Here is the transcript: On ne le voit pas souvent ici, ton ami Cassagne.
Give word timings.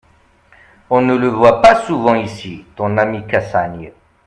On 0.89 1.01
ne 1.01 1.13
le 1.13 1.27
voit 1.27 1.61
pas 1.61 1.75
souvent 1.85 2.15
ici, 2.15 2.65
ton 2.75 2.97
ami 2.97 3.27
Cassagne. 3.27 3.93